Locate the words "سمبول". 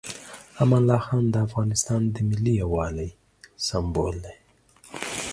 3.67-4.15